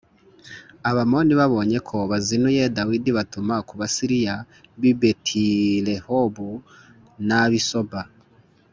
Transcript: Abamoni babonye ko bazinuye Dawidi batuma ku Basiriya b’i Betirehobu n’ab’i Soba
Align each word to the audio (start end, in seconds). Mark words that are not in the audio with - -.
Abamoni 0.89 1.33
babonye 1.41 1.77
ko 1.87 1.97
bazinuye 2.11 2.63
Dawidi 2.77 3.09
batuma 3.17 3.55
ku 3.67 3.73
Basiriya 3.81 4.35
b’i 4.79 4.93
Betirehobu 4.99 6.49
n’ab’i 7.27 7.61
Soba 7.69 8.01